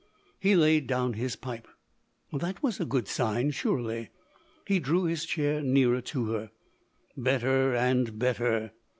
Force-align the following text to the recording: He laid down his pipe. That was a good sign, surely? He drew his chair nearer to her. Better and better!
He 0.39 0.55
laid 0.55 0.87
down 0.87 1.13
his 1.13 1.35
pipe. 1.35 1.67
That 2.33 2.63
was 2.63 2.79
a 2.79 2.85
good 2.85 3.07
sign, 3.07 3.51
surely? 3.51 4.09
He 4.65 4.79
drew 4.79 5.03
his 5.03 5.25
chair 5.25 5.61
nearer 5.61 6.01
to 6.01 6.31
her. 6.31 6.49
Better 7.15 7.75
and 7.75 8.17
better! 8.17 8.71